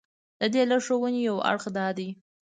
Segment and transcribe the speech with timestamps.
[0.39, 2.09] د دې لارښوونې یو اړخ دا دی.